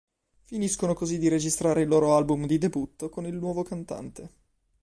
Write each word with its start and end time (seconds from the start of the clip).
Finiscono 0.45 0.95
così 0.95 1.19
di 1.19 1.27
registrare 1.27 1.81
il 1.83 1.87
loro 1.87 2.15
album 2.15 2.47
di 2.47 2.57
debutto 2.57 3.09
con 3.09 3.27
il 3.27 3.35
nuovo 3.35 3.61
cantante. 3.61 4.29